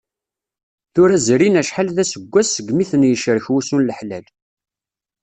[0.93, 4.25] Tura zrin acḥal d aseggas, segmi ten-yecrek wusu n leḥlal.